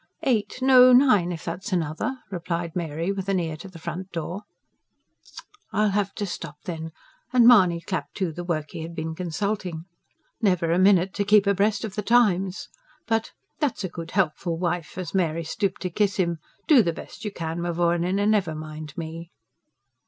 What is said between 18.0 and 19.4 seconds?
and never mind me."